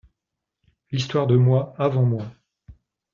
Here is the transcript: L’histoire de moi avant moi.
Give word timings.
L’histoire 0.91 1.27
de 1.27 1.35
moi 1.37 1.75
avant 1.77 2.01
moi. 2.05 2.25